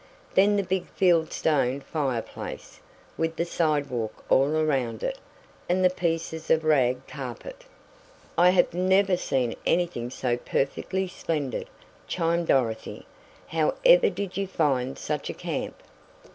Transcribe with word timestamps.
Then 0.33 0.55
the 0.55 0.63
big 0.63 0.87
field 0.87 1.31
stone 1.31 1.81
fire 1.81 2.23
place, 2.23 2.79
with 3.17 3.35
the 3.35 3.45
"side 3.45 3.91
walk" 3.91 4.25
all 4.31 4.55
around 4.57 5.03
it, 5.03 5.19
and 5.69 5.85
the 5.85 5.91
pieces 5.91 6.49
of 6.49 6.63
rag 6.63 7.05
carpet! 7.05 7.65
"I 8.35 8.49
have 8.49 8.73
never 8.73 9.15
seen 9.15 9.53
anything 9.63 10.09
so 10.09 10.37
perfectly 10.37 11.07
splendid!" 11.07 11.67
chimed 12.07 12.47
Dorothy, 12.47 13.05
"how 13.49 13.75
ever 13.85 14.09
did 14.09 14.37
you 14.37 14.47
find 14.47 14.97
such 14.97 15.29
a 15.29 15.35
camp?" 15.35 15.75